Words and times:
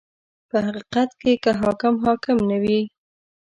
•په 0.49 0.57
حقیقت 0.65 1.09
کې 1.21 1.31
که 1.43 1.51
حاکم 1.61 1.93
حاکم 2.05 2.37
نه 2.49 2.57
وي. 2.63 2.79